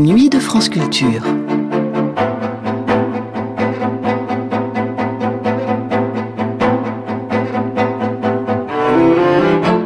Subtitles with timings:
[0.00, 1.22] nuits de France Culture.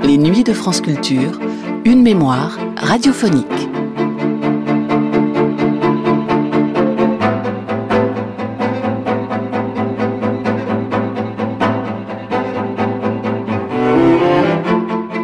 [0.05, 1.41] Les nuits de France Culture,
[1.85, 3.45] une mémoire radiophonique.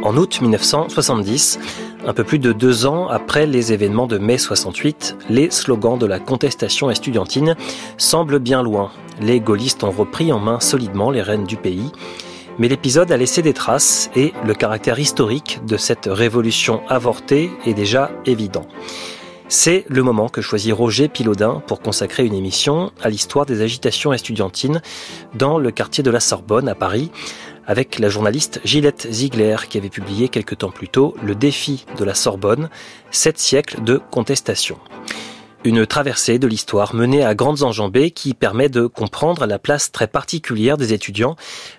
[0.02, 1.60] En août 1970,
[2.10, 6.06] un peu plus de deux ans après les événements de mai 68, les slogans de
[6.06, 7.55] la contestation estudiantine
[7.98, 8.91] semblent bien loin.
[9.20, 11.92] Les gaullistes ont repris en main solidement les rênes du pays.
[12.59, 17.74] Mais l'épisode a laissé des traces et le caractère historique de cette révolution avortée est
[17.74, 18.66] déjà évident.
[19.47, 24.12] C'est le moment que choisit Roger Pilaudin pour consacrer une émission à l'histoire des agitations
[24.12, 24.83] estudiantines
[25.34, 27.12] dans le quartier de la Sorbonne à Paris,
[27.66, 32.05] avec la journaliste Gillette Ziegler qui avait publié quelque temps plus tôt Le défi de
[32.05, 32.70] la Sorbonne,
[33.10, 34.78] sept siècles de contestation.
[35.62, 40.06] Une traversée de l'histoire menée à grandes enjambées qui permet de comprendre la place très
[40.06, 41.36] particulière des étudiants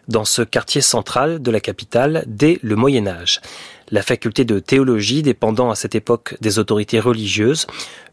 [0.08, 3.42] dans ce quartier central de la capitale dès le Moyen Âge.
[3.90, 7.66] La faculté de théologie dépendant à cette époque des autorités religieuses,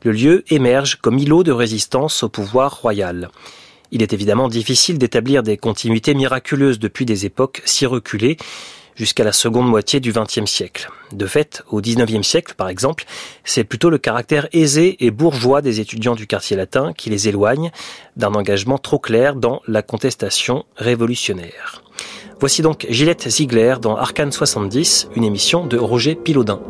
[0.05, 3.29] le lieu émerge comme îlot de résistance au pouvoir royal.
[3.91, 8.37] Il est évidemment difficile d'établir des continuités miraculeuses depuis des époques si reculées,
[8.99, 10.91] jusqu'à la seconde moitié du XXe siècle.
[11.13, 13.05] De fait, au XIXe siècle, par exemple,
[13.45, 17.71] c'est plutôt le caractère aisé et bourgeois des étudiants du quartier latin qui les éloigne
[18.17, 21.83] d'un engagement trop clair dans la contestation révolutionnaire.
[22.41, 26.61] Voici donc Gillette Ziegler dans Arcane 70, une émission de Roger Pilaudin.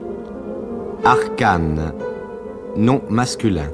[1.04, 1.92] Arcane,
[2.76, 3.70] nom masculin.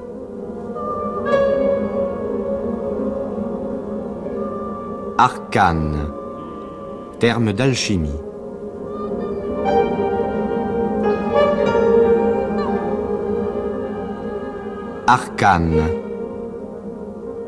[5.17, 6.11] Arcane,
[7.21, 8.21] terme d'alchimie.
[15.07, 15.83] Arcane.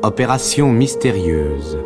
[0.01, 1.77] Opération mystérieuse.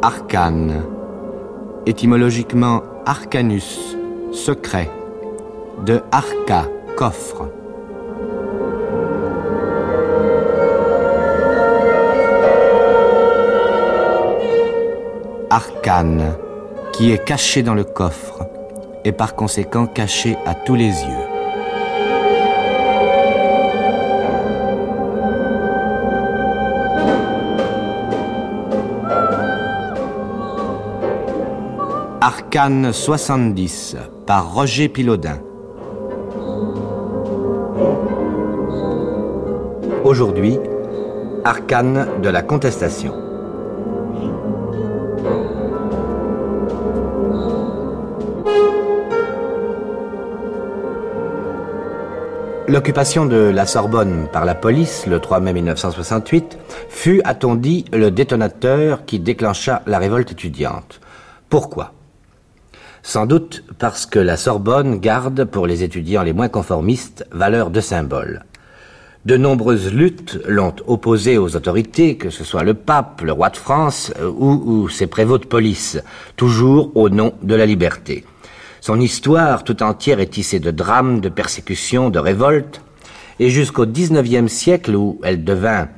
[0.00, 0.84] Arcane.
[1.84, 3.94] Étymologiquement arcanus,
[4.32, 4.90] secret.
[5.84, 6.64] De arca,
[6.96, 7.59] coffre.
[15.52, 16.36] Arcane,
[16.92, 18.46] qui est caché dans le coffre
[19.04, 21.26] et par conséquent caché à tous les yeux.
[32.20, 33.96] Arcane 70
[34.26, 35.40] par Roger Pilaudin.
[40.04, 40.60] Aujourd'hui,
[41.44, 43.19] Arcane de la contestation.
[52.70, 56.56] L'occupation de la Sorbonne par la police le 3 mai 1968
[56.88, 61.00] fut, a-t-on dit, le détonateur qui déclencha la révolte étudiante.
[61.48, 61.94] Pourquoi?
[63.02, 67.80] Sans doute parce que la Sorbonne garde, pour les étudiants les moins conformistes, valeur de
[67.80, 68.44] symbole.
[69.24, 73.56] De nombreuses luttes l'ont opposé aux autorités, que ce soit le pape, le roi de
[73.56, 76.00] France euh, ou, ou ses prévôts de police,
[76.36, 78.24] toujours au nom de la liberté.
[78.80, 82.80] Son histoire tout entière est tissée de drames, de persécutions, de révoltes,
[83.38, 85.88] et jusqu'au XIXe siècle où elle devint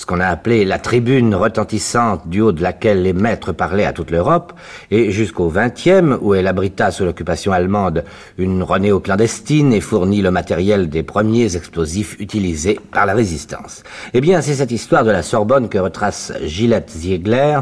[0.00, 3.92] ce qu'on a appelé la tribune retentissante du haut de laquelle les maîtres parlaient à
[3.92, 4.54] toute l'Europe,
[4.90, 8.04] et jusqu'au XXe, où elle abrita sous l'occupation allemande
[8.38, 13.82] une renéo clandestine et fournit le matériel des premiers explosifs utilisés par la résistance.
[14.14, 17.58] Eh bien, c'est cette histoire de la Sorbonne que retrace Gillette Ziegler,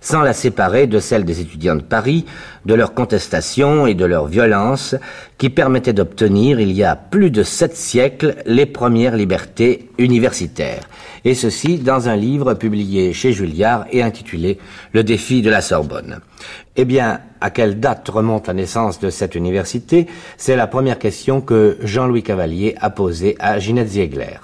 [0.00, 2.24] sans la séparer de celle des étudiants de Paris,
[2.64, 4.94] de leur contestation et de leur violence,
[5.36, 10.88] qui permettait d'obtenir, il y a plus de sept siècles, les premières libertés universitaires
[11.24, 14.58] et ceci dans un livre publié chez Julliard et intitulé
[14.92, 16.20] Le défi de la Sorbonne.
[16.76, 20.06] Eh bien, à quelle date remonte la naissance de cette université?
[20.36, 24.38] C'est la première question que Jean-Louis Cavalier a posée à Ginette Ziegler.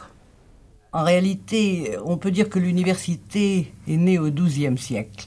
[0.92, 5.26] En réalité, on peut dire que l'université est née au XIIe siècle.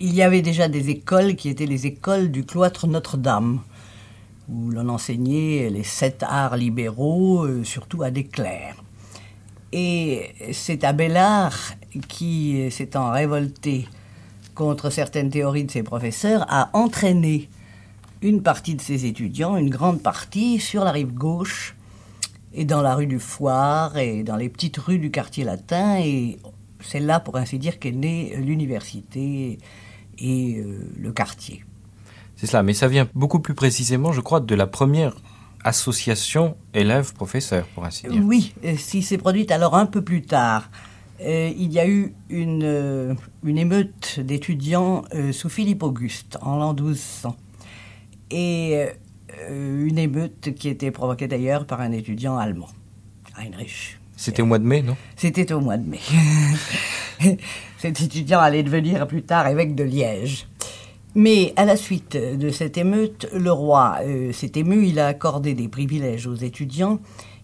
[0.00, 3.60] Il y avait déjà des écoles qui étaient les écoles du cloître Notre-Dame,
[4.48, 8.82] où l'on enseignait les sept arts libéraux, euh, surtout à des clercs.
[9.72, 11.56] Et c'est Abélard
[12.08, 13.88] qui, s'étant révolté
[14.54, 17.48] contre certaines théories de ses professeurs, a entraîné
[18.22, 21.74] une partie de ses étudiants, une grande partie, sur la rive gauche
[22.52, 25.98] et dans la rue du Foire et dans les petites rues du quartier latin.
[26.00, 26.38] Et
[26.80, 29.58] c'est là, pour ainsi dire, qu'est née l'université
[30.18, 31.64] et euh, le quartier.
[32.36, 35.14] C'est cela, mais ça vient beaucoup plus précisément, je crois, de la première
[35.64, 38.22] association élève-professeur, pour ainsi dire.
[38.24, 40.70] Oui, si c'est produite alors un peu plus tard.
[41.22, 43.14] Euh, il y a eu une, euh,
[43.44, 47.36] une émeute d'étudiants euh, sous Philippe Auguste en l'an 1200.
[48.30, 48.86] Et
[49.50, 52.68] une émeute qui était provoquée d'ailleurs par un étudiant allemand,
[53.36, 53.98] Heinrich.
[54.16, 54.96] C'était au mois de mai, non?
[55.16, 55.98] C'était au mois de mai.
[57.78, 60.46] Cet étudiant allait devenir plus tard évêque de Liège.
[61.14, 63.98] Mais à la suite de cette émeute, le roi
[64.32, 67.00] s'est ému, il a accordé des privilèges aux étudiants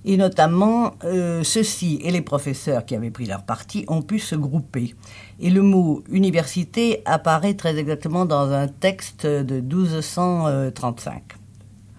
[0.09, 4.37] et notamment, euh, ceux-ci et les professeurs qui avaient pris leur parti ont pu se
[4.37, 4.95] grouper.
[5.41, 11.23] Et le mot université apparaît très exactement dans un texte de 1235.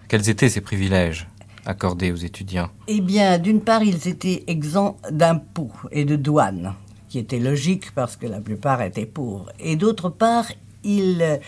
[0.08, 1.28] Quels étaient ces privilèges
[1.66, 2.70] accordés aux étudiants?
[2.86, 6.72] Eh bien, d'une part, ils étaient exempts d'impôts et de douanes,
[7.10, 9.52] qui était logique parce que la plupart étaient pauvres.
[9.60, 10.46] Et d'autre part,
[10.84, 11.40] ils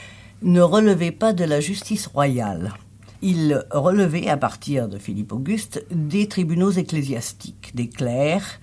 [0.43, 2.75] ne relevaient pas de la justice royale
[3.23, 8.61] il relevait à partir de Philippe Auguste des tribunaux ecclésiastiques, des clercs,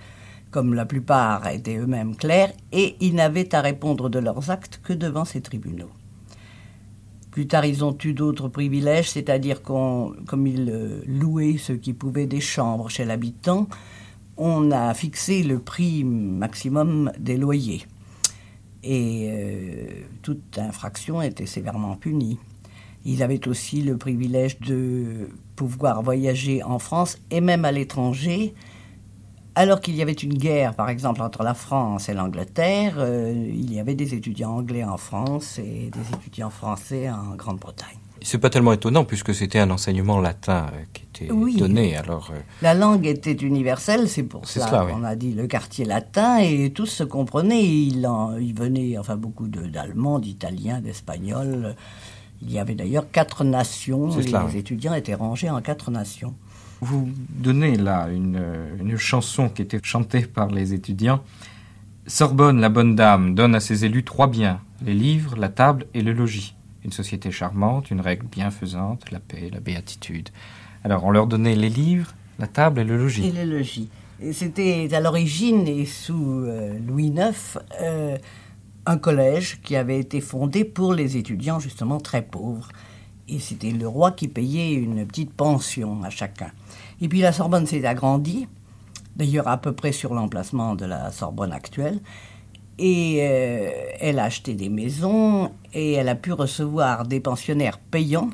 [0.50, 4.92] comme la plupart étaient eux-mêmes clercs, et ils n'avaient à répondre de leurs actes que
[4.92, 5.90] devant ces tribunaux.
[7.30, 12.26] Plus tard, ils ont eu d'autres privilèges, c'est-à-dire qu'on, comme ils louaient ceux qui pouvaient
[12.26, 13.68] des chambres chez l'habitant,
[14.36, 17.82] on a fixé le prix maximum des loyers.
[18.82, 19.86] Et euh,
[20.22, 22.38] toute infraction était sévèrement punie.
[23.04, 28.54] Ils avaient aussi le privilège de pouvoir voyager en France et même à l'étranger.
[29.54, 33.72] Alors qu'il y avait une guerre, par exemple, entre la France et l'Angleterre, euh, il
[33.72, 37.98] y avait des étudiants anglais en France et des étudiants français en Grande-Bretagne.
[38.22, 41.96] C'est pas tellement étonnant puisque c'était un enseignement latin euh, qui était donné.
[41.96, 46.38] Alors euh, la langue était universelle, c'est pour ça qu'on a dit le quartier latin
[46.38, 47.64] et tous se comprenaient.
[47.64, 51.74] Il, en, il venait enfin beaucoup d'Allemands, d'Italiens, d'Espagnols.
[52.42, 54.10] Il y avait d'ailleurs quatre nations.
[54.16, 56.34] Les étudiants étaient rangés en quatre nations.
[56.80, 58.40] Vous donnez là une,
[58.78, 61.20] une, chanson qui était chantée par les étudiants.
[62.06, 66.02] Sorbonne, la bonne dame, donne à ses élus trois biens les livres, la table et
[66.02, 66.54] le logis.
[66.84, 70.30] Une société charmante, une règle bienfaisante, la paix, la béatitude.
[70.84, 73.26] Alors on leur donnait les livres, la table et le logis.
[73.26, 73.88] Et le logis.
[74.32, 78.16] C'était à l'origine, et sous euh, Louis IX, euh,
[78.84, 82.68] un collège qui avait été fondé pour les étudiants justement très pauvres.
[83.28, 86.50] Et c'était le roi qui payait une petite pension à chacun.
[87.00, 88.48] Et puis la Sorbonne s'est agrandie,
[89.14, 92.00] d'ailleurs à peu près sur l'emplacement de la Sorbonne actuelle.
[92.78, 93.70] Et euh,
[94.00, 98.30] elle a acheté des maisons et elle a pu recevoir des pensionnaires payants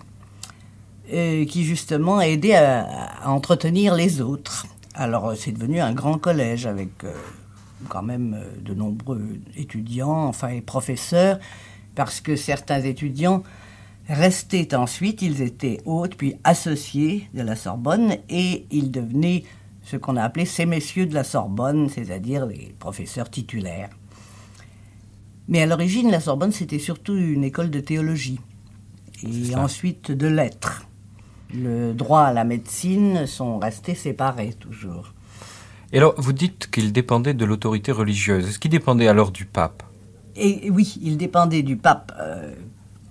[1.13, 2.87] euh, qui justement aidaient à,
[3.27, 4.67] entretenir les autres.
[4.95, 7.13] Alors c'est devenu un grand collège avec euh,
[7.91, 9.21] quand même euh, de nombreux
[9.55, 11.39] étudiants, enfin et professeurs,
[11.95, 13.43] parce que certains étudiants
[14.09, 19.45] restaient ensuite, ils étaient hôtes puis associés de la Sorbonne et ils devenaient
[19.83, 23.91] ce qu'on a appelé ces messieurs de la Sorbonne, c'est-à-dire les professeurs titulaires.
[25.49, 28.41] Mais à l'origine, la Sorbonne, c'était surtout une école de théologie
[29.23, 30.87] et ensuite de lettres.
[31.55, 35.13] Le droit à la médecine sont restés séparés toujours.
[35.93, 38.49] Et alors, vous dites qu'il dépendait de l'autorité religieuse.
[38.49, 39.83] Est-ce qu'il dépendait alors du pape?
[40.35, 42.53] Et, Oui, il dépendait du pape euh,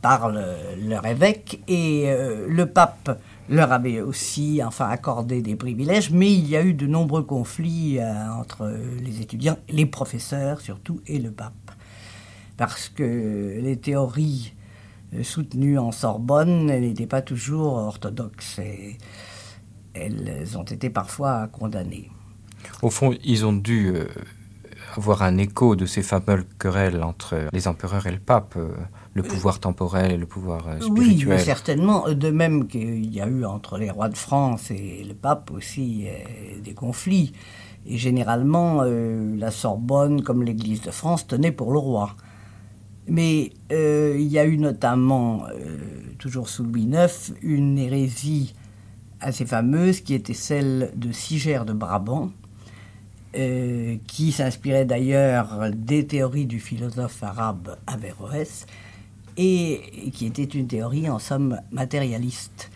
[0.01, 3.17] par leur évêque, et euh, le pape
[3.47, 7.99] leur avait aussi enfin accordé des privilèges, mais il y a eu de nombreux conflits
[7.99, 8.69] euh, entre
[9.01, 11.53] les étudiants, les professeurs surtout, et le pape.
[12.57, 14.53] Parce que les théories
[15.21, 18.97] soutenues en Sorbonne n'étaient pas toujours orthodoxes et
[19.93, 22.09] elles ont été parfois condamnées.
[22.81, 24.05] Au fond, ils ont dû euh,
[24.95, 28.69] avoir un écho de ces fameuses querelles entre les empereurs et le pape, euh,
[29.13, 31.37] le pouvoir temporel et le pouvoir euh, spirituel.
[31.37, 32.09] Oui, certainement.
[32.09, 36.07] De même qu'il y a eu entre les rois de France et le pape aussi
[36.63, 37.33] des conflits.
[37.85, 42.15] Et généralement, la Sorbonne, comme l'Église de France, tenait pour le roi.
[43.07, 45.43] Mais il y a eu notamment,
[46.19, 48.53] toujours sous Louis IX, une hérésie
[49.23, 52.31] assez fameuse qui était celle de Sigère de Brabant,
[53.35, 58.67] euh, qui s'inspirait d'ailleurs des théories du philosophe arabe Averroès,
[59.37, 62.69] et qui était une théorie en somme matérialiste,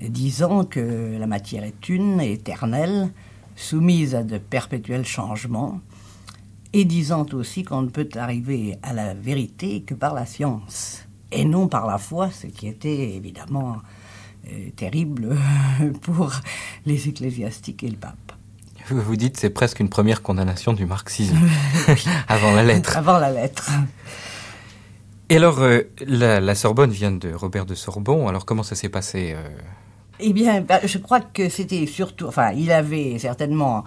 [0.00, 3.10] disant que la matière est une, éternelle,
[3.56, 5.80] soumise à de perpétuels changements,
[6.72, 11.44] et disant aussi qu'on ne peut arriver à la vérité que par la science, et
[11.44, 13.76] non par la foi, ce qui était évidemment
[14.50, 15.36] euh, terrible
[16.02, 16.32] pour
[16.86, 18.32] les ecclésiastiques et le pape.
[18.90, 21.36] Vous dites c'est presque une première condamnation du marxisme
[22.28, 22.96] avant la lettre.
[22.96, 23.70] Avant la lettre.
[25.30, 28.28] Et alors, euh, la, Sorbonne vient de Robert de Sorbon.
[28.28, 29.48] Alors, comment ça s'est passé euh?
[30.20, 32.26] Eh bien, bah, je crois que c'était surtout.
[32.26, 33.84] Enfin, il avait certainement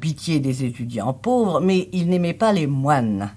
[0.00, 3.30] pitié des étudiants pauvres, mais il n'aimait pas les moines.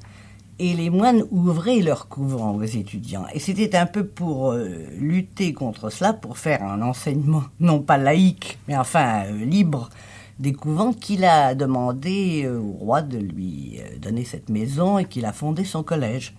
[0.59, 3.25] Et les moines ouvraient leur couvent aux étudiants.
[3.33, 4.53] Et c'était un peu pour
[4.97, 9.89] lutter contre cela, pour faire un enseignement, non pas laïque, mais enfin libre
[10.39, 15.33] des couvents, qu'il a demandé au roi de lui donner cette maison et qu'il a
[15.33, 16.33] fondé son collège.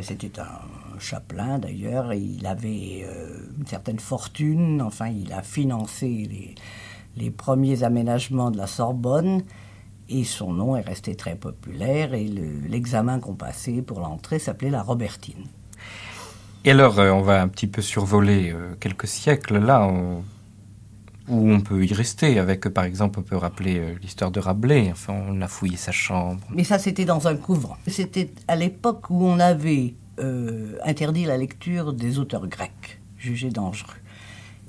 [0.00, 6.54] C'était un chapelain d'ailleurs, il avait euh, une certaine fortune, enfin il a financé les,
[7.30, 9.42] premiers aménagements de la Sorbonne,
[10.08, 12.26] et son nom est resté très populaire, et
[12.68, 15.44] l'examen qu'on passait pour l'entrée s'appelait la Robertine.
[16.64, 19.86] Et alors, euh, on va un petit peu survoler euh, quelques siècles là,
[21.28, 22.38] où on peut y rester.
[22.38, 24.88] Avec, par exemple, on peut rappeler l'histoire de Rabelais.
[24.90, 26.40] Enfin, on a fouillé sa chambre.
[26.50, 27.76] Mais ça, c'était dans un couvent.
[27.86, 33.97] C'était à l'époque où on avait euh, interdit la lecture des auteurs grecs, jugés dangereux.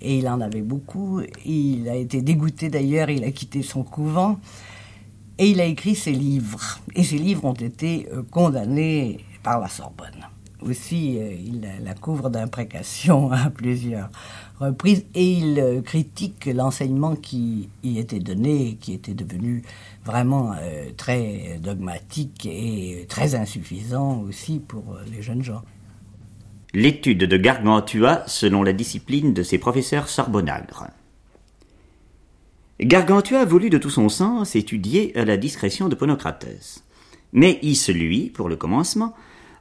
[0.02, 1.22] Et il en avait beaucoup.
[1.46, 4.40] Il a été dégoûté d'ailleurs, il a quitté son couvent.
[5.38, 6.80] Et il a écrit ses livres.
[6.96, 10.28] Et ses livres ont été euh, condamnés par la Sorbonne.
[10.62, 14.10] Aussi, euh, il la couvre d'imprécations à plusieurs
[14.60, 19.64] reprises et il euh, critique l'enseignement qui y était donné, qui était devenu
[20.04, 20.56] vraiment
[20.98, 25.62] très dogmatique et très insuffisant aussi pour les jeunes gens.
[26.74, 30.86] L'étude de Gargantua selon la discipline de ses professeurs sorbonnagres.
[32.80, 36.84] Gargantua voulut de tout son sens étudier à la discrétion de Ponocrates.
[37.34, 39.16] Mais il se lui, pour le commencement,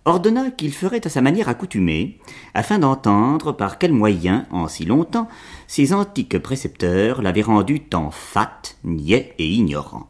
[0.04, 2.18] ordonna qu'il ferait à sa manière accoutumée,
[2.52, 5.28] afin d'entendre par quels moyens, en si longtemps,
[5.66, 10.07] ses antiques précepteurs l'avaient rendu tant fat, niais et ignorant.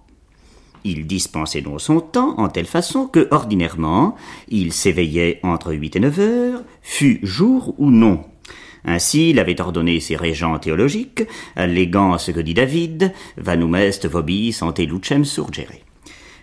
[0.90, 4.16] Il dispensait donc son temps en telle façon que, ordinairement,
[4.48, 8.24] il s'éveillait entre huit et neuf heures, fût jour ou non.
[8.86, 11.24] Ainsi, il avait ordonné ses régents théologiques,
[11.56, 15.87] alléguant ce que dit David, vanum est vobis ante lucem surgere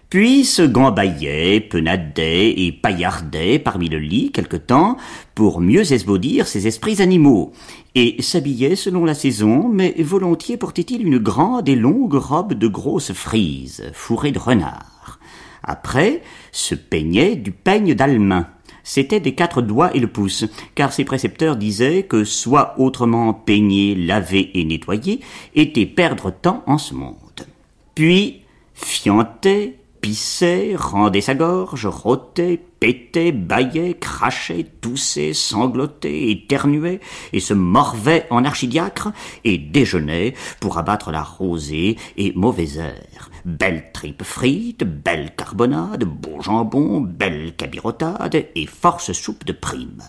[0.10, 4.98] puis se gambaillait, penadait et paillardait parmi le lit quelque temps
[5.34, 7.52] pour mieux esbaudir ses esprits animaux,
[7.96, 13.14] et s'habillait selon la saison, mais volontiers portait-il une grande et longue robe de grosse
[13.14, 15.20] frise, fourrée de renard.
[15.64, 16.22] Après,
[16.52, 18.48] se peignait du peigne d'almain.
[18.84, 20.46] C'était des quatre doigts et le pouce,
[20.76, 25.22] car ses précepteurs disaient que soit autrement peigner, laver et nettoyer
[25.56, 27.48] était perdre temps en ce monde.
[27.96, 28.42] Puis,
[28.76, 37.00] fiantait, pissait, rendait sa gorge, rôtait, pétait, baillait, crachait, toussait, sanglotait, éternuait,
[37.34, 39.12] et se morvait en archidiacre,
[39.46, 43.32] et déjeunait pour abattre la rosée et mauvais air.
[43.46, 50.04] Belle tripe frite, belle carbonade, beau jambon, belle cabirotade, et force soupe de prime.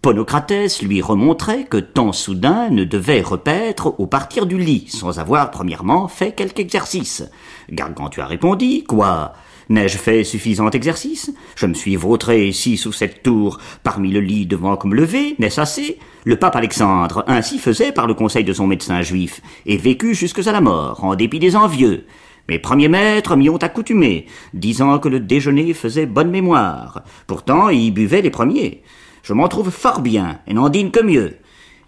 [0.00, 5.50] Ponocrates lui remontrait que tant soudain ne devait repaître au partir du lit, sans avoir
[5.50, 7.24] premièrement fait quelque exercice.
[7.68, 9.32] Gargantua répondit, quoi?
[9.68, 11.32] N'ai-je fait suffisant exercice?
[11.56, 15.60] Je me suis vautré ici sous cette tour, parmi le lit devant comme levé, n'est-ce
[15.60, 15.98] assez?
[16.24, 20.46] Le pape Alexandre ainsi faisait par le conseil de son médecin juif, et vécut jusque
[20.46, 22.06] à la mort, en dépit des envieux.
[22.48, 27.02] Mes premiers maîtres m'y ont accoutumé, disant que le déjeuner faisait bonne mémoire.
[27.26, 28.82] Pourtant, y buvaient les premiers.
[29.22, 31.36] Je m'en trouve fort bien, et n'en dîne que mieux.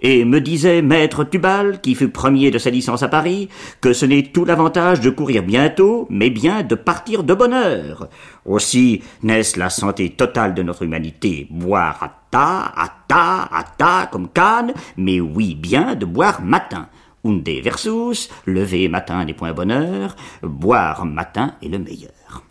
[0.03, 3.51] Et me disait maître Tubal, qui fut premier de sa licence à Paris,
[3.83, 8.09] que ce n'est tout l'avantage de courir bientôt, mais bien de partir de bonne heure.
[8.47, 14.09] Aussi n'est-ce la santé totale de notre humanité, boire à ta, à ta, à ta,
[14.11, 16.89] comme canne, mais oui bien de boire matin.
[17.23, 22.43] Unde versus, lever matin n'est point bonheur, boire matin est le meilleur.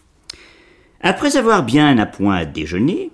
[1.02, 3.10] Après avoir bien à point déjeuné,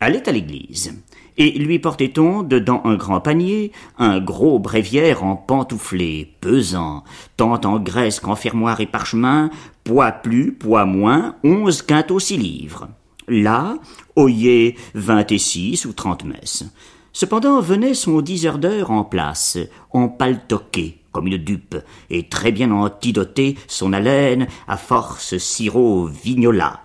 [0.00, 0.94] allait à l'église
[1.38, 7.04] et lui portait-on dedans un grand panier, un gros bréviaire en pantouflé, pesant,
[7.36, 9.50] tant en graisse qu'en fermoir et parchemin,
[9.84, 12.88] poids plus, poids moins, onze quintaux six livres.
[13.28, 13.76] Là,
[14.14, 16.64] oyez vingt et six ou trente messes.
[17.12, 19.58] Cependant venait son dix heures d'heure en place,
[19.90, 21.76] en paltoqué, comme une dupe,
[22.10, 26.80] et très bien antidoté son haleine à force sirop vignola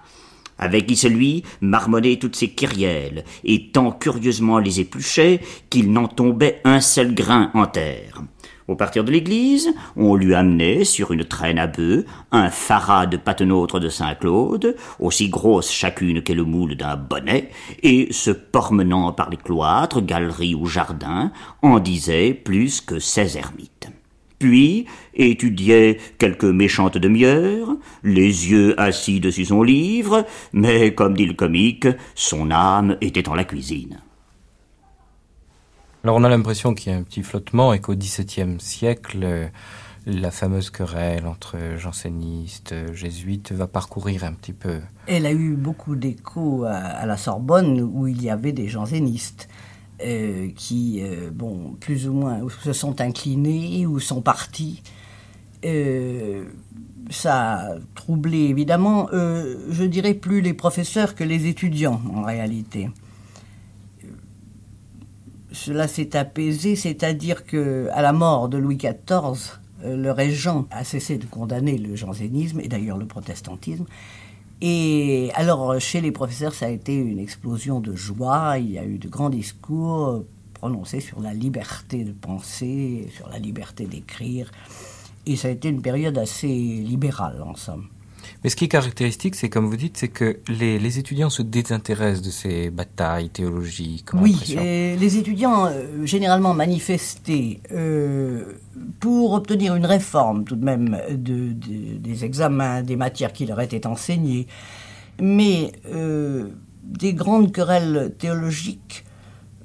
[0.62, 6.62] avec qui celui marmonnait toutes ses kyrielles, et tant curieusement les épluchait qu'il n'en tombait
[6.64, 8.22] un seul grain en terre.
[8.68, 13.18] Au partir de l'église, on lui amenait sur une traîne à bœufs un farat de
[13.18, 17.50] patenôtre de Saint-Claude, aussi grosse chacune qu'est le moule d'un bonnet,
[17.84, 23.90] et se promenant par les cloîtres, galeries ou jardins, en disait plus que seize ermites.
[24.42, 31.36] Puis étudiait quelques méchantes demi-heures, les yeux assis dessus son livre, mais comme dit le
[31.36, 34.00] comique, son âme était en la cuisine.
[36.04, 39.52] Alors on a l'impression qu'il y a un petit flottement et qu'au XVIIe siècle,
[40.08, 44.80] la fameuse querelle entre jansénistes, jésuites va parcourir un petit peu.
[45.06, 49.48] Elle a eu beaucoup d'écho à, la Sorbonne où il y avait des jansénistes.
[50.04, 54.82] Euh, qui, euh, bon, plus ou moins, se sont inclinés ou sont partis.
[55.64, 56.46] Euh,
[57.12, 62.90] ça a troublé évidemment, je dirais plus les professeurs que les étudiants en réalité.
[65.52, 71.18] Cela s'est apaisé, c'est-à-dire que à la mort de Louis XIV, le régent a cessé
[71.18, 73.86] de condamner le jansénisme et d'ailleurs le protestantisme
[74.62, 78.60] et alors, chez les professeurs, ça a été une explosion de joie.
[78.60, 83.40] Il y a eu de grands discours prononcés sur la liberté de penser, sur la
[83.40, 84.52] liberté d'écrire.
[85.26, 87.88] Et ça a été une période assez libérale, en somme.
[88.44, 92.26] Mais ce qui est caractéristique, c'est comme vous dites, c'est que les, étudiants se désintéressent
[92.26, 94.14] de ces batailles théologiques.
[94.16, 98.54] Oui, les étudiants euh, généralement manifestaient euh,
[99.00, 103.86] pour obtenir une réforme tout de même de, des examens, des matières qui leur étaient
[103.86, 104.48] enseignées.
[105.22, 106.48] Mais euh,
[106.84, 109.06] des grandes querelles théologiques,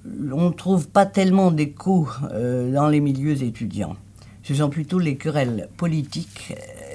[0.04, 3.97] on ne trouve pas tellement d'écho dans les milieux étudiants.
[4.42, 6.54] Ce sont plutôt les querelles politiques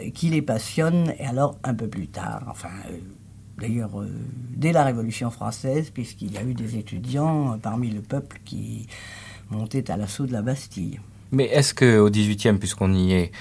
[0.10, 2.98] qui les passionne, et alors un peu plus tard, enfin, euh,
[3.60, 4.10] d'ailleurs, euh,
[4.56, 8.88] dès la Révolution française, puisqu'il y a eu des étudiants euh, parmi le peuple qui
[9.50, 11.00] montaient à l'assaut de la Bastille.
[11.32, 13.32] Mais est-ce qu'au XVIIIe, puisqu'on y est,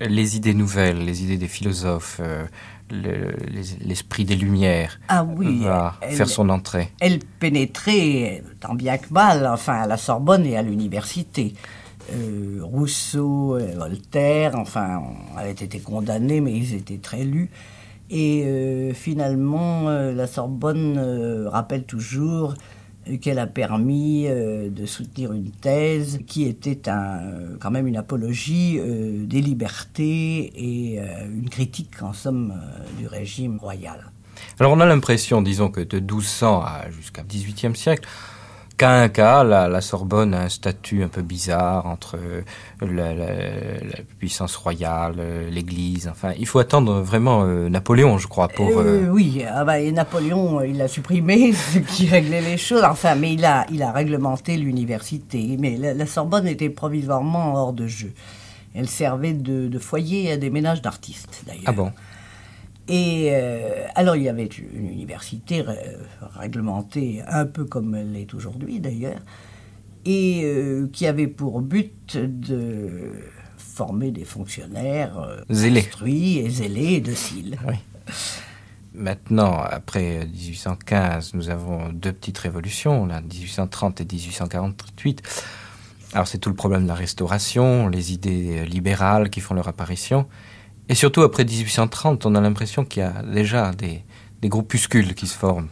[0.00, 2.18] les idées nouvelles, les idées des philosophes,
[2.90, 6.92] l'esprit des Lumières ah oui, va faire son entrée?
[7.00, 11.52] Elle pénétrait tant bien que mal, enfin, à la Sorbonne et à l'université.
[12.12, 15.02] Euh, Rousseau, Voltaire, enfin,
[15.36, 17.50] avaient été condamnés, mais ils étaient très lus.
[18.10, 20.98] Et euh, finalement, euh, la Sorbonne
[21.48, 22.54] rappelle toujours
[23.20, 27.20] qu'elle a permis de soutenir une thèse qui était un,
[27.60, 31.00] quand même une apologie des libertés et
[31.30, 32.54] une critique, en somme,
[32.98, 34.10] du régime royal.
[34.58, 38.08] Alors on a l'impression, disons que de 1200 à jusqu'à 18e siècle,
[38.76, 42.18] Qu'à un cas, la, Sorbonne a un statut un peu bizarre entre
[42.80, 43.14] la,
[44.18, 45.16] puissance royale,
[45.50, 46.08] l'Église.
[46.08, 48.80] Enfin, il faut attendre vraiment euh, Napoléon, je crois, pour.
[48.80, 52.82] Euh, euh, oui, ah bah, Napoléon, il a supprimé ce qui réglait les choses.
[52.84, 55.56] Enfin, mais il a, il a réglementé l'université.
[55.58, 58.12] Mais la, Sorbonne était provisoirement hors de jeu.
[58.74, 61.62] Elle servait de, de foyer à des ménages d'artistes, d'ailleurs.
[61.66, 61.92] Ah bon?
[62.88, 65.64] Et euh, alors il y avait une université
[66.34, 69.20] réglementée un peu comme elle est aujourd'hui d'ailleurs,
[70.04, 73.12] et euh, qui avait pour but de
[73.56, 77.58] former des fonctionnaires euh, instruits et zélés et dociles.
[77.66, 77.74] Oui.
[78.96, 85.22] Maintenant, après 1815, nous avons deux petites révolutions, là, 1830 et 1848.
[86.12, 90.28] Alors c'est tout le problème de la restauration, les idées libérales qui font leur apparition.
[90.88, 94.02] Et surtout après 1830, on a l'impression qu'il y a déjà des,
[94.48, 95.68] groupuscules qui se forment.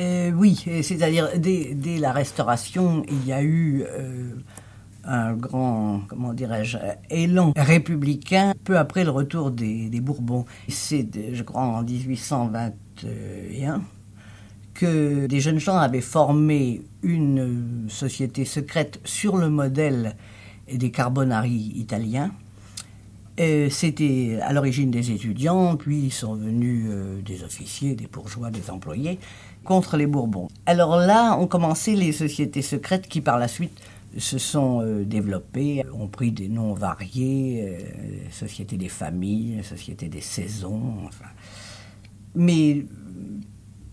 [0.00, 4.30] Euh, oui, c'est-à-dire dès, la Restauration, il y a eu euh,
[5.04, 6.78] un grand, comment dirais-je,
[7.10, 10.46] élan républicain peu après le retour des, des Bourbons.
[10.68, 13.82] C'est, je crois, en 1821
[14.72, 20.16] que des jeunes gens avaient formé une société secrète sur le modèle
[20.72, 22.32] des Carbonari italiens
[23.38, 29.18] c'était à l'origine des étudiants, puis sont venus euh, des officiers, des bourgeois, des employés,
[29.64, 30.48] contre les Bourbons.
[30.66, 33.80] Alors là, ont commencé les sociétés secrètes qui par la suite
[34.18, 40.20] se sont euh, développées, ont pris des noms variés, euh, Société des familles, Société des
[40.20, 41.08] saisons.
[42.34, 42.84] Mais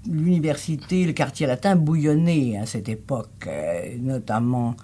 [0.05, 3.47] l'université, le quartier latin bouillonnait à cette époque,
[3.99, 4.75] notamment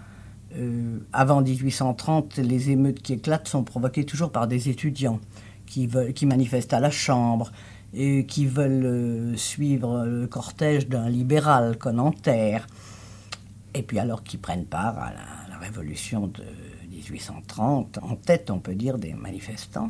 [0.57, 5.19] euh, avant 1830, les émeutes qui éclatent sont provoquées toujours par des étudiants
[5.65, 7.51] qui, veulent, manifestent à la Chambre
[7.93, 12.67] et qui veulent euh, suivre le cortège d'un libéral conantaire.
[13.73, 15.11] Et puis alors qui prennent part à
[15.49, 16.43] la révolution de
[16.91, 19.89] 1830, en tête, on peut dire, des manifestants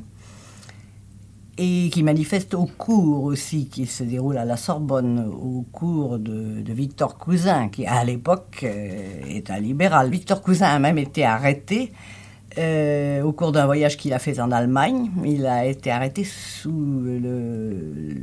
[1.57, 6.63] et qui manifeste au cours aussi, qui se déroule à la Sorbonne, au cours de,
[6.67, 10.09] Victor Cousin, qui à l'époque euh, est un libéral.
[10.09, 11.93] Victor Cousin a même été arrêté
[12.57, 15.09] euh, au cours d'un voyage qu'il a fait en Allemagne.
[15.23, 17.03] Il a été arrêté sous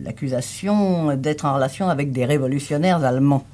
[0.04, 3.44] l'accusation d'être en relation avec des révolutionnaires allemands.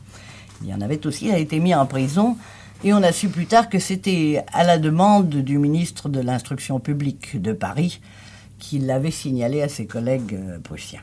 [0.63, 2.37] Il y en avait aussi, il a été mis en prison
[2.83, 6.81] Et on a su plus tard que c'était à la demande du ministre de l'Instruction
[6.81, 8.01] publique de Paris
[8.59, 11.03] qu'il l'avait signalé à ses collègues euh, prussiens.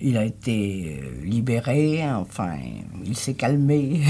[0.00, 2.56] Il a été euh, libéré, enfin,
[3.04, 4.02] il s'est calmé.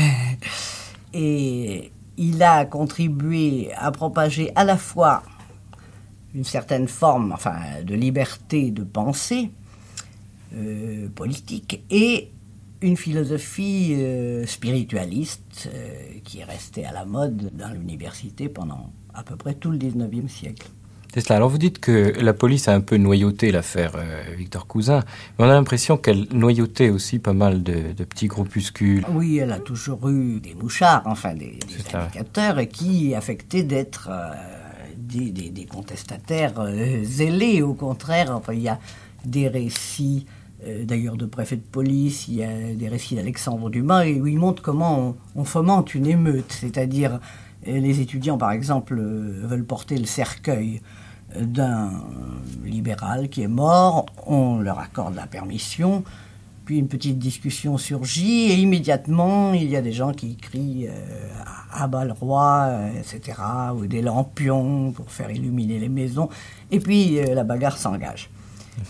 [1.13, 5.23] Et il a contribué à propager à la fois
[6.35, 9.51] une certaine forme enfin, de liberté de pensée
[10.55, 12.31] euh, politique et
[12.83, 13.97] une philosophie
[14.47, 15.71] spiritualiste
[16.25, 20.29] qui est restée à la mode dans l'université pendant à peu près tout le 19e
[20.29, 20.69] siècle.
[21.15, 21.37] C'est cela.
[21.37, 25.05] Alors vous dites que la police a un peu noyauté l'affaire euh, Victor Cousin,
[25.39, 29.07] mais on a l'impression qu'elle noyautait aussi pas mal de, de, petits groupuscules.
[29.13, 34.09] Oui, elle a toujours eu des mouchards, enfin des, des indicateurs, et qui affectaient d'être
[34.11, 34.33] euh,
[34.97, 37.63] des, des, des, contestataires euh, zélés.
[37.63, 38.81] Au contraire, enfin, il y a
[39.25, 40.27] des récits
[40.85, 44.63] d'ailleurs de préfet de police, il y a des récits d'Alexandre Dumas, où il montre
[44.63, 47.21] comment on, on fomente une émeute, c'est-à-dire
[47.67, 50.81] les étudiants, par exemple, veulent porter le cercueil
[51.41, 51.91] d'un
[52.65, 56.05] libéral qui est mort, on leur accorde la permission,
[56.65, 61.29] puis une petite discussion surgit, et immédiatement, il y a des gens qui crient euh,
[61.73, 63.39] à bas le roi, euh, etc.,
[63.77, 66.29] ou des lampions pour faire illuminer les maisons,
[66.71, 68.31] et puis euh, la bagarre s'engage.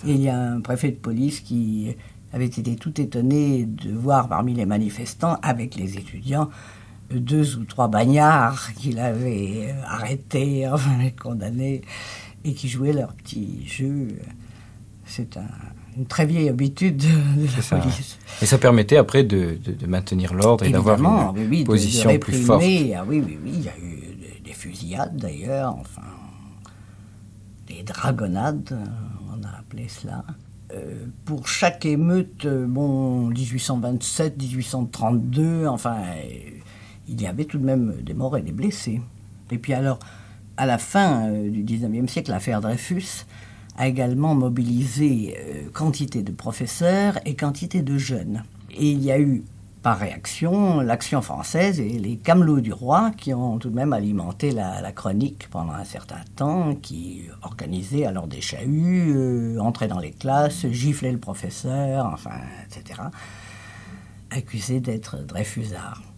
[0.06, 1.94] Et il y a un préfet de police qui
[2.32, 6.50] avait été tout étonné de voir parmi les manifestants, avec les étudiants,
[7.10, 11.82] deux ou trois bagnards qu'il avait arrêtés, enfin condamnés
[12.44, 14.08] et qui jouaient leur petit jeu.
[15.06, 15.48] C'est un,
[15.96, 17.76] une très vieille habitude de, la ça.
[17.76, 18.18] police.
[18.42, 22.12] Et ça permettait après de, de, de maintenir l'ordre et d'avoir une oui, oui, position
[22.12, 22.62] de, plus forte.
[22.62, 26.02] Ah, oui, oui, oui, il y a eu des, des fusillades d'ailleurs, enfin,
[27.66, 28.76] des dragonnades,
[29.30, 30.24] on a appelé cela.
[30.72, 35.96] Euh, pour chaque émeute, bon, 1827, 1832, enfin,
[37.08, 39.00] il y avait tout de même des morts et des blessés.
[39.50, 39.98] Et puis alors,
[40.56, 43.26] à la fin euh, du 19e siècle, l'affaire Dreyfus
[43.76, 48.44] a également mobilisé euh, quantité de professeurs et quantité de jeunes.
[48.70, 49.42] Et il y a eu,
[49.82, 54.52] par réaction, l'action française et les camelots du roi qui ont tout de même alimenté
[54.52, 60.12] la, chronique pendant un certain temps, qui organisaient alors des chahuts, euh, entraient dans les
[60.12, 63.00] classes, giflaient le professeur, enfin, etc.,
[64.30, 66.13] accusés d'être Dreyfusards.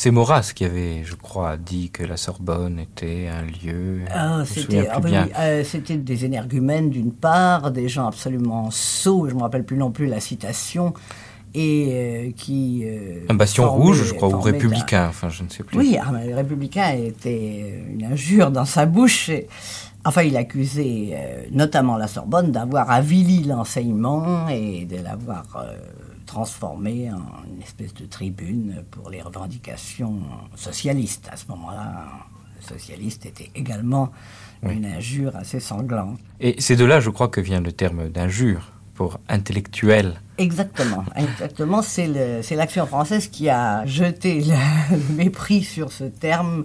[0.00, 4.02] C'est Maurras qui avait, je crois, dit que la Sorbonne était un lieu.
[4.14, 5.64] Ah, C'était ah, oui, euh,
[5.96, 10.06] des énergumènes d'une part, des gens absolument sots, je ne me rappelle plus non plus
[10.06, 10.94] la citation,
[11.52, 12.84] et euh, qui.
[12.86, 15.76] Euh, un bastion formait, rouge, je crois, ou républicain, enfin, je ne sais plus.
[15.76, 19.30] Oui, ah, le républicain était une injure dans sa bouche.
[19.30, 19.48] Et,
[20.04, 25.44] enfin, il accusait notamment la Sorbonne d'avoir avili l'enseignement et de l'avoir
[26.28, 30.20] transformé en une espèce de tribune pour les revendications
[30.54, 31.28] socialistes.
[31.32, 32.06] À ce moment-là,
[32.60, 34.12] socialiste était également
[34.62, 34.74] oui.
[34.74, 36.20] une injure assez sanglante.
[36.38, 40.20] Et c'est de là, je crois, que vient le terme d'injure pour intellectuel.
[40.36, 41.82] Exactement, exactement.
[41.82, 46.64] C'est l'action française qui a jeté le, le mépris sur ce terme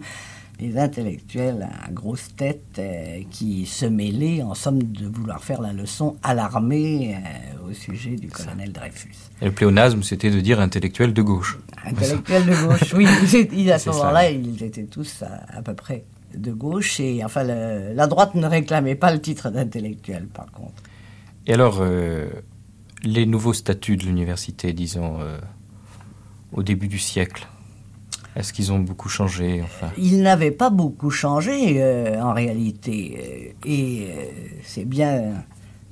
[0.59, 5.73] les intellectuels à grosse tête euh, qui se mêlaient, en somme, de vouloir faire la
[5.73, 9.15] leçon à l'armée euh, au sujet du colonel Dreyfus.
[9.41, 11.59] Et le pléonasme, c'était de dire intellectuel de gauche.
[11.85, 13.07] Intellectuel de gauche, oui.
[13.51, 16.99] Ils, à ce moment-là, ils étaient tous à, à, peu près de gauche.
[16.99, 20.83] Et enfin, le, la droite ne réclamait pas le titre d'intellectuel, par contre.
[21.47, 22.29] Et alors, euh,
[23.03, 25.19] les nouveaux statuts de l'université, disons,
[26.53, 27.47] au début du siècle
[28.35, 29.63] est-ce qu'ils ont beaucoup changé
[29.97, 33.55] Ils n'avaient pas beaucoup changé euh, en réalité.
[33.65, 34.25] Et euh,
[34.63, 35.33] c'est bien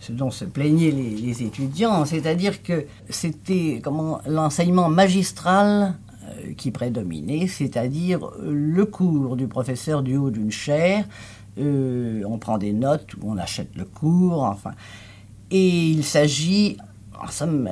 [0.01, 7.45] ce dont se plaignaient les, étudiants, c'est-à-dire que c'était comment l'enseignement magistral euh, qui prédominait,
[7.45, 11.05] c'est-à-dire le cours du professeur du haut d'une chaire,
[11.59, 14.71] euh, on prend des notes on achète le cours, enfin.
[15.51, 16.77] Et il s'agit,
[17.21, 17.69] en somme,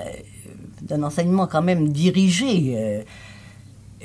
[0.83, 3.03] d'un enseignement quand même dirigé.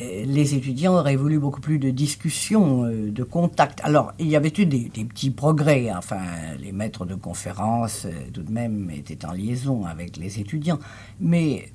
[0.01, 3.81] Euh, les étudiants auraient voulu beaucoup plus de discussions, euh, de contacts.
[3.85, 5.93] Alors, il y avait eu des, petits progrès.
[5.95, 6.21] Enfin,
[6.61, 10.81] les maîtres de conférences, euh, tout de même, étaient en liaison avec les étudiants.
[11.21, 11.73] Mais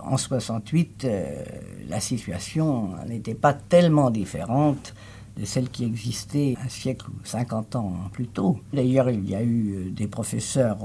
[0.00, 1.42] en 68, euh,
[1.88, 4.94] la situation n'était pas tellement différente
[5.38, 8.58] de celle qui existait un siècle ou 50 ans plus tôt.
[8.72, 10.78] D'ailleurs, il y a eu des professeurs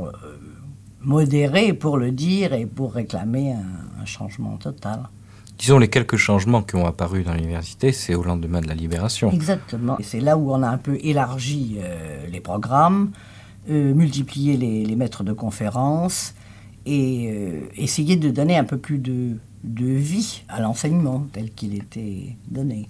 [1.02, 5.10] modérés, pour le dire, et pour réclamer un changement total.
[5.58, 9.32] Disons les quelques changements qui ont apparu dans l'université, c'est au lendemain de la libération.
[9.32, 9.98] Exactement.
[10.00, 13.12] Et c'est là où on a un peu élargi euh, les programmes,
[13.70, 16.36] euh, multiplié les, les, maîtres de conférences
[16.86, 21.76] et euh, essayé de donner un peu plus de de vie à l'enseignement tel qu'il
[21.76, 22.88] était donné.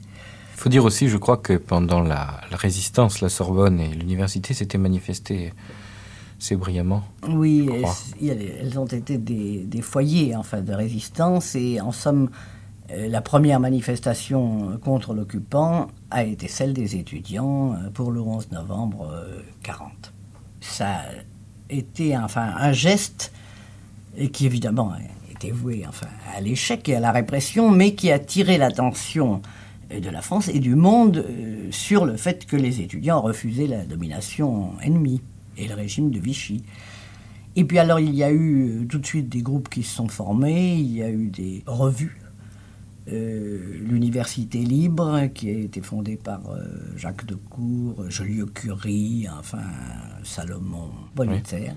[0.55, 4.77] Il faut dire aussi, je crois, que pendant la, résistance, la Sorbonne et l'université s'étaient
[4.77, 5.53] manifestées
[6.39, 7.03] assez brillamment.
[7.27, 7.69] Oui,
[8.21, 12.29] elles ont été des, foyers enfin, de résistance et en somme,
[12.89, 19.11] la première manifestation contre l'occupant a été celle des étudiants euh, pour le 11 novembre
[19.63, 19.91] 40.
[19.91, 20.07] Euh,
[20.61, 21.03] Ça a
[21.69, 23.33] été enfin, un geste
[24.31, 24.93] qui évidemment
[25.29, 29.41] était voué enfin, à l'échec et à la répression, mais qui a tiré l'attention
[29.89, 33.85] de la France et du monde euh, sur le fait que les étudiants refusaient la
[33.85, 35.21] domination ennemie
[35.57, 36.63] et le régime de Vichy.
[37.55, 39.95] Et puis alors il y a eu euh, tout de suite des groupes qui se
[39.95, 42.17] sont formés, il y a eu des revues.
[43.11, 46.41] Euh, L'Université libre, qui a été fondée par
[46.95, 49.63] Jacques Decour, Joliot-Curie, enfin
[50.23, 51.71] Salomon Bonneter,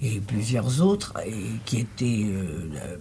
[0.00, 2.26] et plusieurs autres, et qui étaient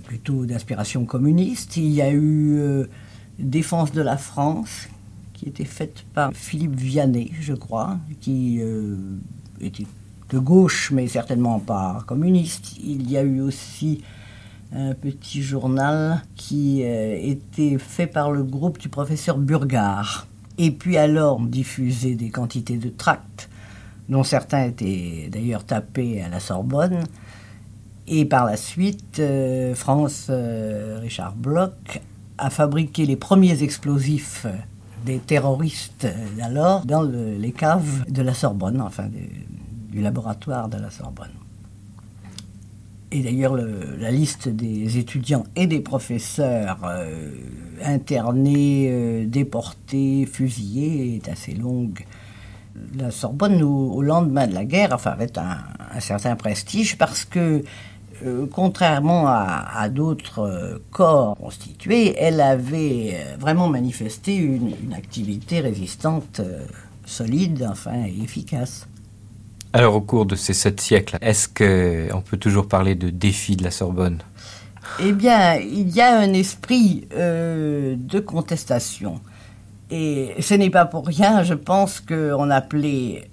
[0.03, 1.77] plutôt d'inspiration communiste.
[1.77, 2.85] Il y a eu
[3.39, 4.89] Défense de la France,
[5.33, 8.97] qui était faite par Philippe Vianney, je crois, qui euh,
[9.61, 9.87] était
[10.29, 12.77] de gauche, mais certainement pas communiste.
[12.83, 14.01] Il y a eu aussi
[14.71, 20.27] un petit journal qui euh, était fait par le groupe du professeur Burgard.
[20.57, 23.49] Et puis alors diffusé des quantités de tracts,
[24.09, 27.03] dont certains étaient d'ailleurs tapés à la Sorbonne.
[28.07, 32.01] Et par la suite, euh, France Richard Bloch
[32.37, 34.45] a fabriqué les premiers explosifs
[35.05, 39.07] des terroristes d'alors dans les caves de la Sorbonne, enfin
[39.89, 41.29] du laboratoire de la Sorbonne.
[43.11, 47.31] Et d'ailleurs, la liste des étudiants et des professeurs euh,
[47.83, 52.05] internés, euh, déportés, fusillés est assez longue.
[52.95, 57.63] La Sorbonne, au, lendemain de la guerre, enfin, avait un, certain prestige parce que
[58.25, 66.41] euh, contrairement à, d'autres corps constitués, elle avait vraiment manifesté une, activité résistante
[67.05, 68.88] solide, enfin efficace.
[69.73, 73.63] Alors, au cours de ces sept siècles, est-ce qu'on peut toujours parler de défi de
[73.63, 74.19] la Sorbonne?
[74.99, 79.21] Eh bien, il y a un esprit de contestation.
[79.91, 83.29] Et ce n'est pas pour rien, je pense qu'on appelait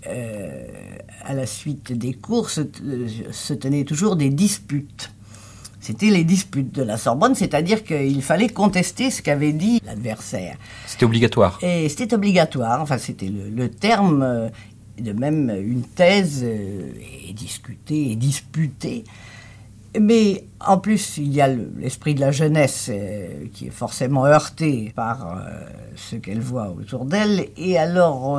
[1.27, 5.11] à la suite des cours, se, tenaient toujours des disputes.
[5.81, 10.57] C'était les disputes de la Sorbonne, c'est-à-dire qu'il fallait contester ce qu'avait dit l'adversaire.
[10.87, 11.59] C'était obligatoire?
[11.62, 14.49] Et c'était obligatoire, enfin c'était le, terme, euh,
[14.98, 16.90] de même une thèse euh,
[17.28, 19.04] est discutée et disputée.
[19.98, 24.92] Mais en plus, il y a l'esprit de la jeunesse euh, qui est forcément heurté
[24.94, 25.38] par
[25.96, 27.46] ce qu'elle voit autour d'elle.
[27.56, 28.38] Et alors,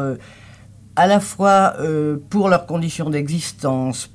[0.98, 4.10] à la fois euh, pour leurs conditions d'existence,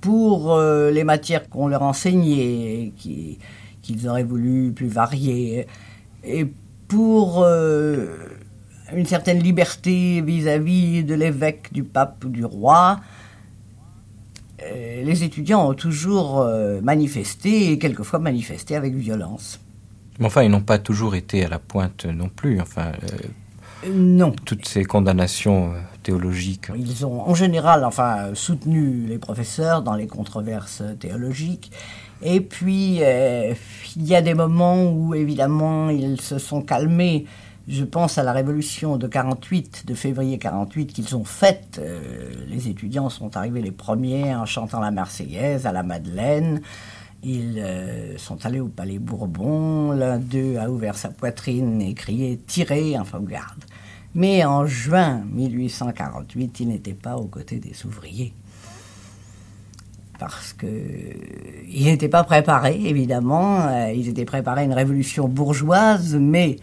[0.00, 5.66] pour euh, les matières qu'on leur enseignait, qu'ils auraient voulu plus variées,
[6.22, 6.46] et
[6.86, 8.06] pour euh,
[8.94, 13.00] une certaine liberté vis-à-vis de l'évêque, du pape ou du roi.
[14.60, 16.44] les étudiants ont toujours
[16.82, 19.60] manifesté, et quelquefois manifesté avec violence.
[20.18, 22.60] Mais enfin, ils n'ont pas toujours été à la pointe non plus.
[22.60, 22.92] Enfin,
[23.86, 24.32] non.
[24.44, 26.66] Toutes ces condamnations euh, théologiques.
[26.76, 31.70] Ils ont en général enfin, soutenu les professeurs dans les controverses théologiques.
[32.22, 33.54] Et puis, euh,
[33.96, 37.26] il y a des moments où, évidemment, ils se sont calmés.
[37.68, 41.78] Je pense à la révolution de 48, de février 48 qu'ils ont faite.
[41.78, 42.00] Euh,
[42.48, 46.62] les étudiants sont arrivés les premiers en chantant la Marseillaise à la Madeleine.
[47.22, 47.62] Ils
[48.16, 49.92] sont allés au Palais Bourbon.
[49.92, 53.64] L'un d'eux a ouvert sa poitrine et crié Tirez, enfin garde.
[54.14, 58.32] Mais en juin 1848, il n'était pas aux côtés des ouvriers.
[60.18, 63.60] Parce qu'ils n'étaient pas préparés, évidemment.
[63.68, 66.56] Euh, ils étaient préparés à une révolution bourgeoise, mais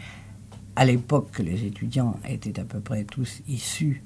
[0.75, 4.03] à l'époque, les étudiants étaient à peu près tous issus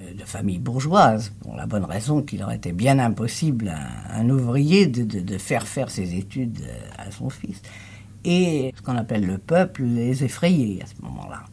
[0.00, 4.28] euh, de familles bourgeoises, pour la bonne raison qu'il aurait été bien impossible à un
[4.30, 7.60] ouvrier de, de, faire faire ses études euh, à son fils.
[8.24, 11.44] Et ce qu'on appelle le peuple les effrayait à ce moment-là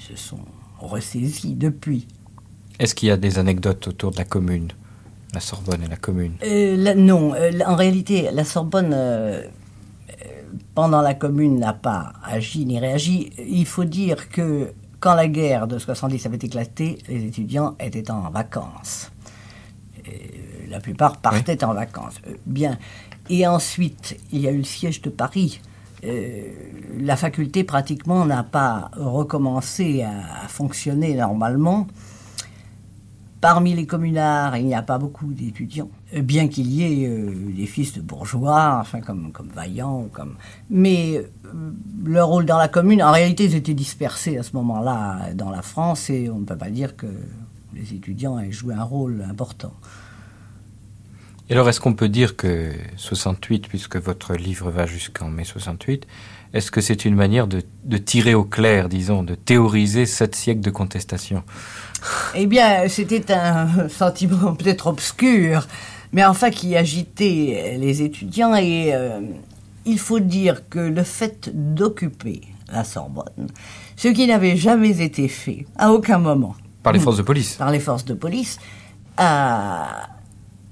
[0.00, 0.40] se sont
[0.78, 2.06] ressaisis depuis.
[2.78, 4.68] Est-ce qu'il y a des anecdotes autour de la commune?
[5.34, 6.32] La Sorbonne et la commune?
[6.42, 9.44] Euh, Non, euh, en réalité, la Sorbonne, euh,
[10.74, 13.30] pendant la commune, n'a pas agi ni réagi.
[13.38, 18.30] Il faut dire que quand la guerre de 70 avait éclaté, les étudiants étaient en
[18.30, 19.10] vacances.
[20.68, 22.20] la plupart partaient en vacances.
[22.46, 22.78] bien.
[23.28, 25.60] Et ensuite, il y a eu le siège de Paris
[26.04, 26.48] euh,
[26.98, 31.86] la faculté pratiquement n'a pas recommencé à, fonctionner normalement.
[33.40, 35.90] Parmi les communards, il n'y a pas beaucoup d'étudiants.
[36.16, 40.36] Bien qu'il y ait euh, des fils de bourgeois, enfin comme, comme Vaillant, comme...
[40.68, 41.52] mais euh,
[42.04, 45.62] leur rôle dans la commune, en réalité, ils étaient dispersés à ce moment-là dans la
[45.62, 47.06] France et on ne peut pas dire que
[47.74, 49.72] les étudiants aient joué un rôle important.
[51.48, 56.06] Et alors, est-ce qu'on peut dire que 68, puisque votre livre va jusqu'en mai 68,
[56.52, 60.60] est-ce que c'est une manière de, de, tirer au clair, disons, de théoriser sept siècles
[60.60, 61.42] de contestation?
[62.34, 65.66] Eh bien, c'était un sentiment peut-être obscur,
[66.12, 68.54] mais enfin qui agitait les étudiants.
[68.54, 69.20] Et euh,
[69.84, 72.42] il faut dire que le fait d'occuper
[72.72, 73.48] la Sorbonne,
[73.96, 76.54] ce qui n'avait jamais été fait à aucun moment.
[76.82, 78.58] Par les forces de police Par les forces de police,
[79.16, 80.08] a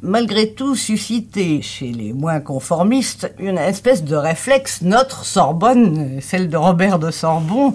[0.01, 6.57] malgré tout suscité chez les moins conformistes une espèce de réflexe, notre Sorbonne, celle de
[6.57, 7.75] Robert de Sorbon,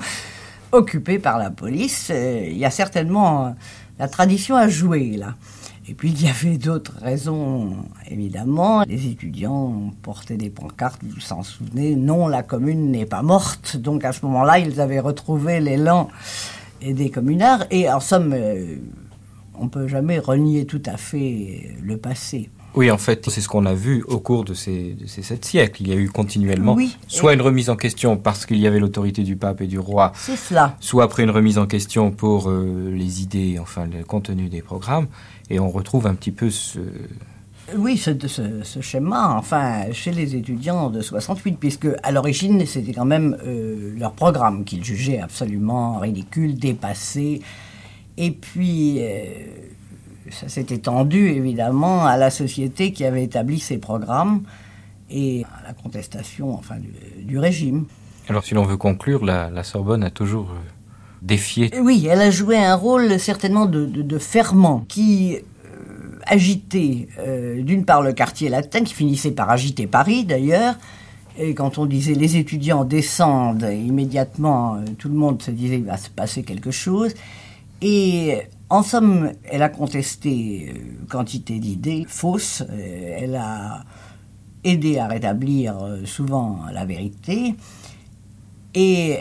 [0.72, 2.10] occupée par la police.
[2.10, 3.56] Il y a certainement
[4.00, 5.36] la tradition à jouer là.
[5.88, 7.76] Et puis il y avait d'autres raisons,
[8.10, 8.84] évidemment.
[8.84, 13.78] Les étudiants portaient des pancartes, vous vous en souvenez, non, la commune n'est pas morte.
[13.78, 16.10] Donc à ce moment-là, ils avaient retrouvé l'élan
[16.82, 17.66] des communards.
[17.70, 18.34] Et en somme,
[19.56, 22.50] on ne peut jamais renier tout à fait le passé.
[22.76, 25.46] Oui, en fait, c'est ce qu'on a vu au cours de ces, de ces sept
[25.46, 25.84] siècles.
[25.84, 28.80] Il y a eu continuellement oui, soit une remise en question parce qu'il y avait
[28.80, 30.76] l'autorité du pape et du roi, cela.
[30.80, 35.06] soit après une remise en question pour euh, les idées, enfin le contenu des programmes,
[35.50, 36.80] et on retrouve un petit peu ce...
[37.78, 42.94] Oui, ce, ce, ce schéma, enfin, chez les étudiants de 68, puisque à l'origine, c'était
[42.94, 47.42] quand même euh, leur programme qu'ils jugeaient absolument ridicule, dépassé,
[48.18, 48.98] et puis...
[49.00, 49.24] Euh,
[50.32, 54.44] ça s'est étendu évidemment à la société qui avait établi ces programmes
[55.10, 56.92] et à la contestation enfin, du,
[57.24, 57.86] du régime.
[58.30, 60.50] Alors si l'on veut conclure, la, la, Sorbonne a toujours
[61.24, 61.72] euh, défié.
[61.82, 68.02] Oui, elle a joué un rôle certainement de, ferment qui euh, agitait euh, d'une part
[68.02, 70.76] le quartier latin, qui finissait par agiter Paris d'ailleurs.
[71.38, 75.98] Et quand on disait les étudiants descendent, immédiatement tout le monde se disait il va
[75.98, 77.14] se passer quelque chose.
[77.82, 78.38] Et
[78.70, 83.84] en somme, elle a contesté euh, quantité d'idées fausses, euh, elle a
[84.64, 87.56] aidé à rétablir euh, souvent la vérité,
[88.74, 89.20] et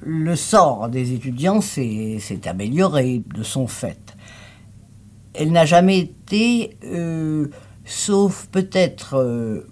[0.00, 4.16] le sort des étudiants s'est amélioré de son fait.
[5.34, 7.48] Elle n'a jamais été, euh,
[7.84, 9.68] sauf peut-être euh,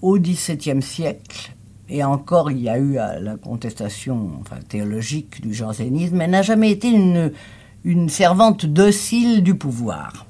[0.00, 1.54] au XVIIe siècle,
[1.88, 6.70] et encore il y a eu la contestation enfin, théologique du jansénisme, elle n'a jamais
[6.70, 7.32] été une
[7.84, 10.26] une servante docile du pouvoir.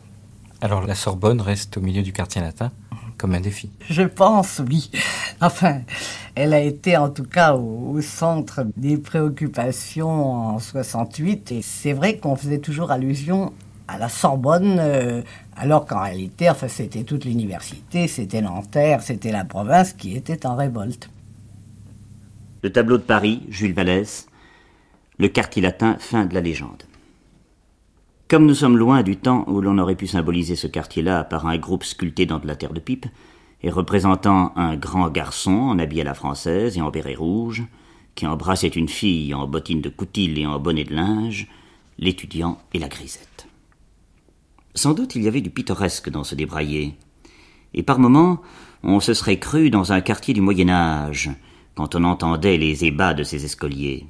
[0.60, 2.70] Alors la Sorbonne reste au milieu du quartier latin
[3.18, 3.70] comme un défi.
[3.88, 4.90] Je pense, oui.
[5.44, 5.80] Enfin,
[6.36, 12.16] elle a été en tout cas au, centre des préoccupations en 68 et c'est vrai
[12.18, 13.52] qu'on faisait toujours allusion
[13.88, 15.20] à la Sorbonne, euh,
[15.56, 21.10] alors qu'en réalité, c'était toute l'université, c'était Nanterre, c'était la province qui était en révolte.
[22.62, 24.28] Le tableau de Paris, Jules Vallès,
[25.18, 26.84] le quartier latin, fin de la légende.
[28.28, 31.58] Comme nous sommes loin du temps où l'on aurait pu symboliser ce quartier-là par un
[31.58, 33.06] groupe sculpté dans de la terre de pipe,
[33.62, 37.64] et représentant un grand garçon en habit à la française et en béret rouge,
[38.14, 41.48] qui embrassait une fille en bottines de coutil et en bonnet de linge,
[41.98, 43.46] l'étudiant et la grisette.
[44.74, 46.94] Sans doute il y avait du pittoresque dans ce débraillé,
[47.74, 48.40] et par moments
[48.82, 51.30] on se serait cru dans un quartier du Moyen Âge,
[51.74, 54.06] quand on entendait les ébats de ces escaliers.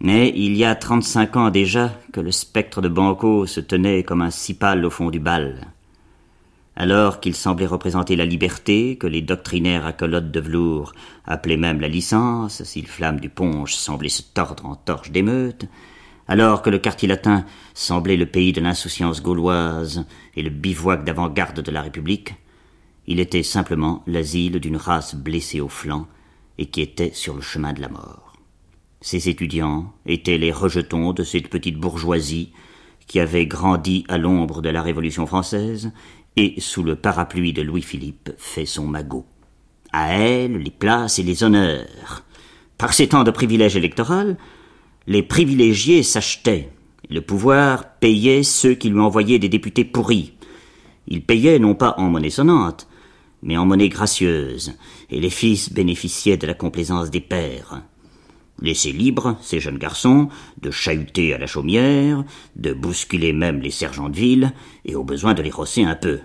[0.00, 4.22] Mais il y a trente-cinq ans déjà que le spectre de Banco se tenait comme
[4.22, 5.68] un cipale au fond du bal.
[6.74, 10.94] Alors qu'il semblait représenter la liberté, que les doctrinaires à colotte de velours
[11.26, 15.66] appelaient même la licence, si le flamme du ponge semblait se tordre en torche d'émeute,
[16.28, 21.60] alors que le quartier latin semblait le pays de l'insouciance gauloise et le bivouac d'avant-garde
[21.60, 22.34] de la République,
[23.06, 26.06] il était simplement l'asile d'une race blessée au flanc
[26.58, 28.32] et qui était sur le chemin de la mort.
[29.00, 32.52] Ces étudiants étaient les rejetons de cette petite bourgeoisie
[33.08, 35.90] qui avait grandi à l'ombre de la Révolution française
[36.36, 39.26] et, sous le parapluie de Louis-Philippe, fait son magot.
[39.92, 42.24] À elle, les places et les honneurs.
[42.78, 44.36] Par ces temps de privilèges électoral,
[45.06, 46.70] les privilégiés s'achetaient.
[47.10, 50.32] Le pouvoir payait ceux qui lui envoyaient des députés pourris.
[51.06, 52.88] Il payait non pas en monnaie sonnante,
[53.42, 54.74] mais en monnaie gracieuse,
[55.10, 57.82] et les fils bénéficiaient de la complaisance des pères.
[58.60, 60.28] Laissés libres, ces jeunes garçons,
[60.60, 64.52] de chahuter à la chaumière, de bousculer même les sergents de ville,
[64.84, 66.20] et au besoin de les rosser un peu.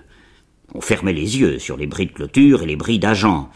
[0.74, 3.50] On fermait les yeux sur les bris de clôture et les bris d'agents.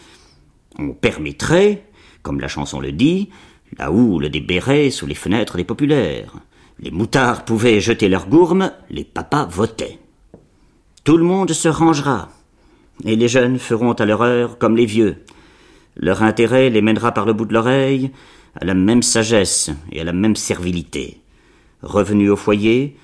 [0.79, 1.85] On permettrait,
[2.23, 3.29] comme la chanson le dit,
[3.77, 6.33] la houle des bérets sous les fenêtres des populaires.
[6.79, 9.99] Les moutards pouvaient jeter leurs gourmes, les papas votaient.
[11.03, 12.29] Tout le monde se rangera,
[13.05, 15.17] et les jeunes feront à leur heure comme les vieux.
[15.95, 18.11] Leur intérêt les mènera par le bout de l'oreille
[18.59, 21.21] à la même sagesse et à la même servilité.
[21.81, 22.97] Revenus au foyer,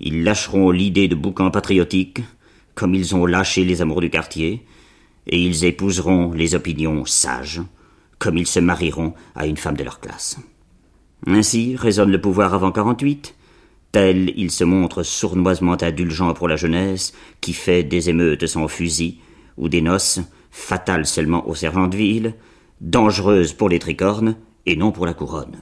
[0.00, 2.20] ils lâcheront l'idée de boucan patriotique,
[2.74, 4.64] comme ils ont lâché les amours du quartier,
[5.26, 7.62] et ils épouseront les opinions sages,
[8.18, 10.38] comme ils se marieront à une femme de leur classe.
[11.26, 13.34] Ainsi résonne le pouvoir avant 48,
[13.92, 19.18] tel il se montre sournoisement indulgent pour la jeunesse, qui fait des émeutes sans fusil,
[19.56, 22.34] ou des noces, fatales seulement aux servants de ville,
[22.80, 25.56] dangereuses pour les tricornes, et non pour la couronne.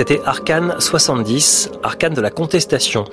[0.00, 3.04] C'était Arcane 70, Arcane de la contestation,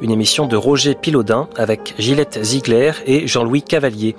[0.00, 4.16] une émission de Roger Pilaudin avec Gillette Ziegler et Jean-Louis Cavalier.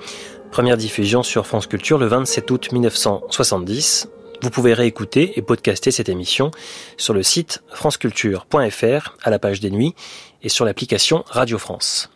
[0.51, 4.07] Première diffusion sur France Culture le 27 août 1970.
[4.39, 6.51] Vous pouvez réécouter et podcaster cette émission
[6.95, 9.95] sur le site franceculture.fr à la page des nuits
[10.43, 12.11] et sur l'application Radio France.